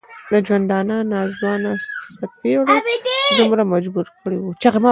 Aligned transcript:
د 0.31 0.33
ژوندانه 0.47 0.97
ناځوانه 1.11 1.71
څپېړو 2.17 2.73
دومره 3.39 3.63
مجبور 3.73 4.07
کړی 4.21 4.37
و. 4.39 4.45